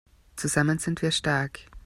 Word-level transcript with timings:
Zusammen 0.35 0.79
sind 0.79 1.03
wir 1.03 1.11
stark! 1.11 1.59